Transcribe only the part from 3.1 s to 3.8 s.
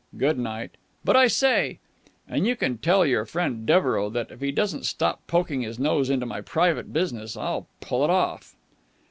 friend